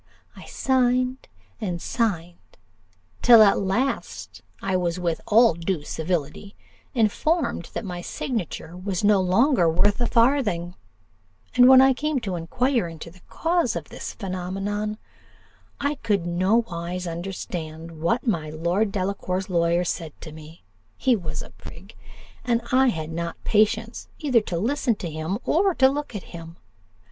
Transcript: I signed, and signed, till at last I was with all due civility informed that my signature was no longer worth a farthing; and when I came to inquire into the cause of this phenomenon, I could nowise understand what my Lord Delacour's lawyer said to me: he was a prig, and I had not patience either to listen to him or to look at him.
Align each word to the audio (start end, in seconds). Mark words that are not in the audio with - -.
I 0.35 0.45
signed, 0.47 1.27
and 1.59 1.79
signed, 1.79 2.57
till 3.21 3.43
at 3.43 3.59
last 3.59 4.41
I 4.59 4.75
was 4.75 4.99
with 4.99 5.21
all 5.27 5.53
due 5.53 5.83
civility 5.83 6.55
informed 6.95 7.69
that 7.75 7.85
my 7.85 8.01
signature 8.01 8.75
was 8.75 9.03
no 9.03 9.21
longer 9.21 9.69
worth 9.69 10.01
a 10.01 10.07
farthing; 10.07 10.73
and 11.55 11.67
when 11.69 11.81
I 11.81 11.93
came 11.93 12.19
to 12.21 12.35
inquire 12.35 12.87
into 12.87 13.11
the 13.11 13.19
cause 13.29 13.75
of 13.75 13.89
this 13.89 14.11
phenomenon, 14.13 14.97
I 15.79 15.93
could 16.01 16.25
nowise 16.25 17.05
understand 17.05 18.01
what 18.01 18.25
my 18.25 18.49
Lord 18.49 18.91
Delacour's 18.91 19.51
lawyer 19.51 19.83
said 19.83 20.19
to 20.21 20.31
me: 20.31 20.63
he 20.97 21.15
was 21.15 21.43
a 21.43 21.51
prig, 21.51 21.93
and 22.43 22.63
I 22.71 22.87
had 22.87 23.11
not 23.11 23.35
patience 23.43 24.07
either 24.17 24.41
to 24.41 24.57
listen 24.57 24.95
to 24.95 25.11
him 25.11 25.37
or 25.45 25.75
to 25.75 25.89
look 25.89 26.15
at 26.15 26.23
him. 26.33 26.57